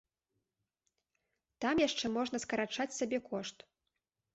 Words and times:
Там 1.67 1.75
яшчэ 1.87 2.13
можна 2.17 2.37
скарачаць 2.49 2.93
сабекошт. 3.01 3.57